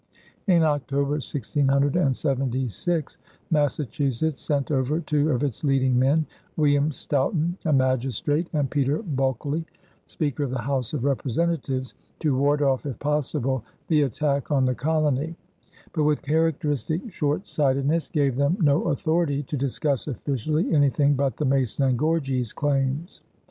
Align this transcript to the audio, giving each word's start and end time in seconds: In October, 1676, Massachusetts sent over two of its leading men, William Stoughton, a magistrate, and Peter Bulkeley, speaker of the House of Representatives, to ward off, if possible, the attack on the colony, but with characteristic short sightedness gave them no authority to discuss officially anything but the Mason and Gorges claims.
In 0.47 0.63
October, 0.63 1.19
1676, 1.23 3.19
Massachusetts 3.51 4.41
sent 4.41 4.71
over 4.71 4.99
two 4.99 5.29
of 5.29 5.43
its 5.43 5.63
leading 5.63 5.99
men, 5.99 6.25
William 6.57 6.91
Stoughton, 6.91 7.55
a 7.65 7.71
magistrate, 7.71 8.47
and 8.51 8.67
Peter 8.67 9.03
Bulkeley, 9.03 9.63
speaker 10.07 10.41
of 10.41 10.49
the 10.49 10.57
House 10.63 10.93
of 10.93 11.03
Representatives, 11.03 11.93
to 12.17 12.35
ward 12.35 12.63
off, 12.63 12.87
if 12.87 12.97
possible, 12.97 13.63
the 13.89 14.01
attack 14.01 14.49
on 14.49 14.65
the 14.65 14.73
colony, 14.73 15.35
but 15.93 16.01
with 16.03 16.23
characteristic 16.23 17.11
short 17.11 17.45
sightedness 17.45 18.07
gave 18.07 18.35
them 18.37 18.57
no 18.59 18.85
authority 18.87 19.43
to 19.43 19.55
discuss 19.55 20.07
officially 20.07 20.73
anything 20.73 21.13
but 21.13 21.37
the 21.37 21.45
Mason 21.45 21.83
and 21.85 21.99
Gorges 21.99 22.53
claims. 22.53 23.21